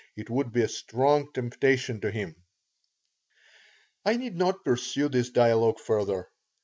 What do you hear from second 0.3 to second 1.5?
would be a strong